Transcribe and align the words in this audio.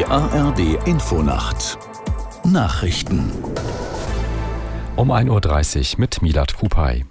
Die 0.00 0.06
ARD 0.06 0.86
Infonacht 0.86 1.76
Nachrichten 2.42 3.30
um 4.96 5.12
1.30 5.12 5.92
Uhr 5.92 6.00
mit 6.00 6.22
Milat 6.22 6.56
Kupay. 6.56 7.04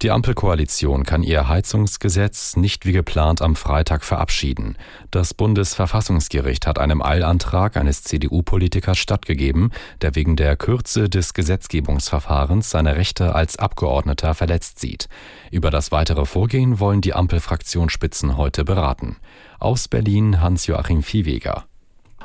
Die 0.00 0.10
Ampelkoalition 0.10 1.04
kann 1.04 1.22
ihr 1.22 1.48
Heizungsgesetz 1.48 2.56
nicht 2.56 2.86
wie 2.86 2.92
geplant 2.92 3.42
am 3.42 3.56
Freitag 3.56 4.04
verabschieden. 4.04 4.78
Das 5.10 5.34
Bundesverfassungsgericht 5.34 6.66
hat 6.66 6.78
einem 6.78 7.02
Eilantrag 7.02 7.76
eines 7.76 8.04
CDU-Politikers 8.04 8.96
stattgegeben, 8.96 9.70
der 10.00 10.14
wegen 10.14 10.36
der 10.36 10.56
Kürze 10.56 11.10
des 11.10 11.34
Gesetzgebungsverfahrens 11.34 12.70
seine 12.70 12.96
Rechte 12.96 13.34
als 13.34 13.58
Abgeordneter 13.58 14.32
verletzt 14.32 14.78
sieht. 14.78 15.10
Über 15.50 15.70
das 15.70 15.92
weitere 15.92 16.24
Vorgehen 16.24 16.80
wollen 16.80 17.02
die 17.02 17.12
Ampelfraktionsspitzen 17.12 18.38
heute 18.38 18.64
beraten. 18.64 19.18
Aus 19.58 19.88
Berlin 19.88 20.40
Hans-Joachim 20.40 21.02
Viehweger. 21.02 21.66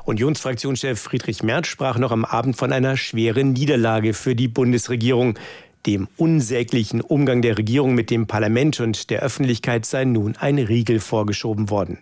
Unionsfraktionschef 0.05 0.99
Friedrich 0.99 1.41
Merz 1.41 1.65
sprach 1.67 1.97
noch 1.97 2.11
am 2.11 2.25
Abend 2.25 2.55
von 2.55 2.71
einer 2.71 2.95
schweren 2.95 3.53
Niederlage 3.53 4.13
für 4.13 4.35
die 4.35 4.47
Bundesregierung. 4.47 5.39
Dem 5.87 6.07
unsäglichen 6.15 7.01
Umgang 7.01 7.41
der 7.41 7.57
Regierung 7.57 7.95
mit 7.95 8.11
dem 8.11 8.27
Parlament 8.27 8.79
und 8.79 9.09
der 9.09 9.21
Öffentlichkeit 9.21 9.85
sei 9.85 10.05
nun 10.05 10.35
ein 10.35 10.59
Riegel 10.59 10.99
vorgeschoben 10.99 11.71
worden. 11.71 11.99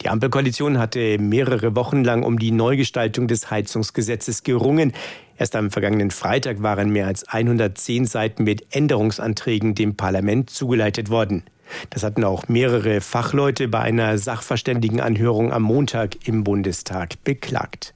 Die 0.00 0.08
Ampelkoalition 0.08 0.78
hatte 0.78 1.18
mehrere 1.18 1.76
Wochen 1.76 2.02
lang 2.02 2.22
um 2.22 2.38
die 2.38 2.50
Neugestaltung 2.50 3.28
des 3.28 3.50
Heizungsgesetzes 3.50 4.42
gerungen. 4.42 4.92
Erst 5.36 5.54
am 5.56 5.70
vergangenen 5.70 6.10
Freitag 6.10 6.62
waren 6.62 6.90
mehr 6.90 7.06
als 7.06 7.28
110 7.28 8.06
Seiten 8.06 8.44
mit 8.44 8.74
Änderungsanträgen 8.74 9.74
dem 9.74 9.96
Parlament 9.96 10.48
zugeleitet 10.48 11.10
worden. 11.10 11.44
Das 11.90 12.02
hatten 12.02 12.24
auch 12.24 12.48
mehrere 12.48 13.00
Fachleute 13.00 13.68
bei 13.68 13.80
einer 13.80 14.18
Sachverständigenanhörung 14.18 15.52
am 15.52 15.62
Montag 15.62 16.26
im 16.26 16.44
Bundestag 16.44 17.22
beklagt. 17.24 17.94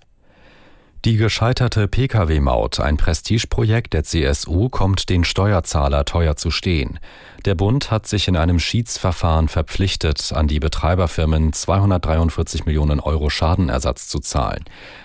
Die 1.04 1.16
gescheiterte 1.16 1.86
Pkw-Maut, 1.86 2.80
ein 2.80 2.96
Prestigeprojekt 2.96 3.92
der 3.92 4.02
CSU, 4.02 4.68
kommt 4.68 5.08
den 5.08 5.22
Steuerzahler 5.22 6.04
teuer 6.04 6.34
zu 6.34 6.50
stehen. 6.50 6.98
Der 7.44 7.54
Bund 7.54 7.92
hat 7.92 8.08
sich 8.08 8.26
in 8.26 8.36
einem 8.36 8.58
Schiedsverfahren 8.58 9.46
verpflichtet, 9.46 10.32
an 10.34 10.48
die 10.48 10.58
Betreiberfirmen 10.58 11.52
243 11.52 12.66
Millionen 12.66 12.98
Euro 12.98 13.30
Schadenersatz 13.30 14.08
zu 14.08 14.18
zahlen. 14.18 14.64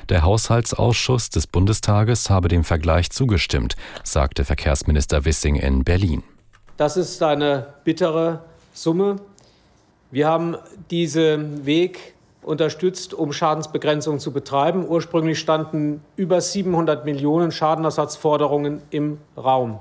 Der 0.10 0.24
Haushaltsausschuss 0.24 1.30
des 1.30 1.46
Bundestages 1.46 2.28
habe 2.28 2.48
dem 2.48 2.64
Vergleich 2.64 3.12
zugestimmt, 3.12 3.76
sagte 4.04 4.46
Verkehrsminister 4.46 5.26
Wissing 5.26 5.58
in 5.58 5.84
Berlin. 5.84 6.24
Das 6.76 6.98
ist 6.98 7.22
eine 7.22 7.68
bittere 7.84 8.42
Summe. 8.74 9.18
Wir 10.12 10.28
haben 10.28 10.58
diesen 10.92 11.66
Weg 11.66 12.14
unterstützt, 12.42 13.14
um 13.14 13.32
Schadensbegrenzung 13.32 14.20
zu 14.20 14.32
betreiben. 14.32 14.88
Ursprünglich 14.88 15.40
standen 15.40 16.04
über 16.16 16.42
700 16.42 17.06
Millionen 17.06 17.52
Schadenersatzforderungen 17.52 18.82
im 18.90 19.20
Raum. 19.38 19.80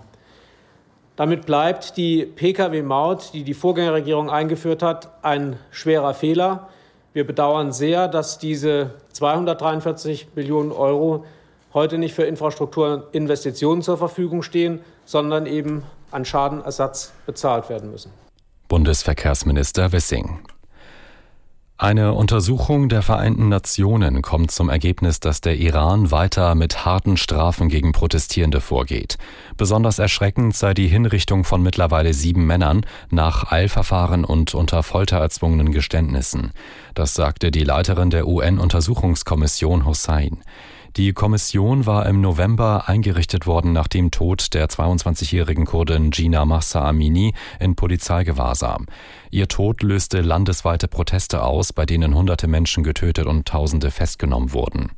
Damit 1.16 1.44
bleibt 1.44 1.96
die 1.96 2.24
Pkw-Maut, 2.24 3.30
die 3.34 3.44
die 3.44 3.54
Vorgängerregierung 3.54 4.30
eingeführt 4.30 4.82
hat, 4.82 5.10
ein 5.22 5.58
schwerer 5.70 6.14
Fehler. 6.14 6.68
Wir 7.12 7.26
bedauern 7.26 7.72
sehr, 7.72 8.08
dass 8.08 8.38
diese 8.38 8.92
243 9.12 10.28
Millionen 10.34 10.72
Euro 10.72 11.24
heute 11.74 11.98
nicht 11.98 12.14
für 12.14 12.24
Infrastrukturinvestitionen 12.24 13.82
zur 13.82 13.98
Verfügung 13.98 14.42
stehen, 14.42 14.80
sondern 15.04 15.46
eben 15.46 15.84
an 16.10 16.24
Schadenersatz 16.24 17.12
bezahlt 17.26 17.68
werden 17.68 17.90
müssen. 17.90 18.10
Bundesverkehrsminister 18.72 19.92
Wissing. 19.92 20.38
Eine 21.76 22.14
Untersuchung 22.14 22.88
der 22.88 23.02
Vereinten 23.02 23.50
Nationen 23.50 24.22
kommt 24.22 24.50
zum 24.50 24.70
Ergebnis, 24.70 25.20
dass 25.20 25.42
der 25.42 25.58
Iran 25.58 26.10
weiter 26.10 26.54
mit 26.54 26.86
harten 26.86 27.18
Strafen 27.18 27.68
gegen 27.68 27.92
Protestierende 27.92 28.62
vorgeht. 28.62 29.18
Besonders 29.58 29.98
erschreckend 29.98 30.56
sei 30.56 30.72
die 30.72 30.88
Hinrichtung 30.88 31.44
von 31.44 31.62
mittlerweile 31.62 32.14
sieben 32.14 32.46
Männern 32.46 32.86
nach 33.10 33.52
Eilverfahren 33.52 34.24
und 34.24 34.54
unter 34.54 34.82
Folter 34.82 35.18
erzwungenen 35.18 35.70
Geständnissen. 35.70 36.52
Das 36.94 37.12
sagte 37.12 37.50
die 37.50 37.64
Leiterin 37.64 38.08
der 38.08 38.26
UN-Untersuchungskommission 38.26 39.84
Hussein. 39.84 40.42
Die 40.96 41.14
Kommission 41.14 41.86
war 41.86 42.04
im 42.04 42.20
November 42.20 42.86
eingerichtet 42.86 43.46
worden 43.46 43.72
nach 43.72 43.88
dem 43.88 44.10
Tod 44.10 44.52
der 44.52 44.68
22-jährigen 44.68 45.64
Kurdin 45.64 46.10
Gina 46.10 46.44
Mahsa 46.44 46.86
Amini 46.86 47.32
in 47.58 47.76
Polizeigewahrsam. 47.76 48.84
Ihr 49.30 49.48
Tod 49.48 49.82
löste 49.82 50.20
landesweite 50.20 50.88
Proteste 50.88 51.44
aus, 51.44 51.72
bei 51.72 51.86
denen 51.86 52.14
hunderte 52.14 52.46
Menschen 52.46 52.84
getötet 52.84 53.24
und 53.24 53.48
Tausende 53.48 53.90
festgenommen 53.90 54.52
wurden. 54.52 54.92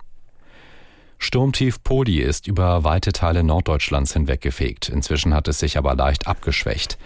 Sturmtief 1.18 1.80
Poli 1.84 2.18
ist 2.18 2.48
über 2.48 2.82
weite 2.82 3.12
Teile 3.12 3.44
Norddeutschlands 3.44 4.14
hinweggefegt. 4.14 4.88
Inzwischen 4.88 5.32
hat 5.32 5.46
es 5.46 5.60
sich 5.60 5.78
aber 5.78 5.94
leicht 5.94 6.26
abgeschwächt. 6.26 6.98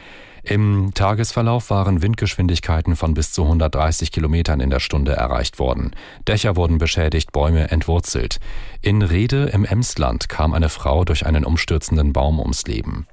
Im 0.43 0.93
Tagesverlauf 0.95 1.71
waren 1.71 2.03
Windgeschwindigkeiten 2.03 2.97
von 2.97 3.15
bis 3.15 3.33
zu 3.33 3.43
130 3.43 4.13
Kilometern 4.13 4.61
in 4.61 4.71
der 4.71 4.81
Stunde 4.81 5.13
erreicht 5.13 5.59
worden. 5.59 5.93
Dächer 6.27 6.57
wurden 6.57 6.79
beschädigt, 6.79 7.33
Bäume 7.33 7.71
entwurzelt. 7.71 8.39
In 8.81 9.03
Rede 9.03 9.47
im 9.47 9.65
Emsland 9.65 10.29
kam 10.29 10.55
eine 10.55 10.69
Frau 10.69 11.05
durch 11.05 11.27
einen 11.27 11.45
umstürzenden 11.45 12.13
Baum 12.13 12.39
ums 12.41 12.67
Leben. 12.67 13.07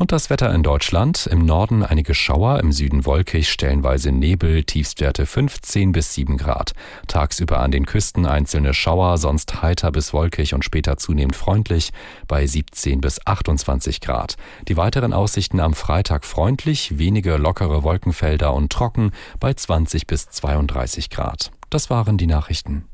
Und 0.00 0.12
das 0.12 0.30
Wetter 0.30 0.50
in 0.54 0.62
Deutschland. 0.62 1.26
Im 1.26 1.44
Norden 1.44 1.82
einige 1.82 2.14
Schauer, 2.14 2.58
im 2.60 2.72
Süden 2.72 3.04
wolkig, 3.04 3.50
stellenweise 3.50 4.12
Nebel, 4.12 4.64
Tiefstwerte 4.64 5.26
15 5.26 5.92
bis 5.92 6.14
7 6.14 6.38
Grad. 6.38 6.72
Tagsüber 7.06 7.60
an 7.60 7.70
den 7.70 7.84
Küsten 7.84 8.24
einzelne 8.24 8.72
Schauer, 8.72 9.18
sonst 9.18 9.60
heiter 9.60 9.92
bis 9.92 10.14
wolkig 10.14 10.54
und 10.54 10.64
später 10.64 10.96
zunehmend 10.96 11.36
freundlich 11.36 11.90
bei 12.26 12.46
17 12.46 13.02
bis 13.02 13.20
28 13.26 14.00
Grad. 14.00 14.38
Die 14.68 14.78
weiteren 14.78 15.12
Aussichten 15.12 15.60
am 15.60 15.74
Freitag 15.74 16.24
freundlich, 16.24 16.96
wenige 16.98 17.36
lockere 17.36 17.82
Wolkenfelder 17.82 18.54
und 18.54 18.72
trocken 18.72 19.10
bei 19.38 19.52
20 19.52 20.06
bis 20.06 20.30
32 20.30 21.10
Grad. 21.10 21.50
Das 21.68 21.90
waren 21.90 22.16
die 22.16 22.26
Nachrichten. 22.26 22.86